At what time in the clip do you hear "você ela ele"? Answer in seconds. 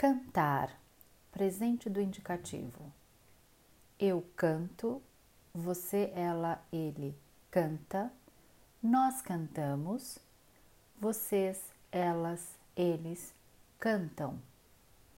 5.52-7.18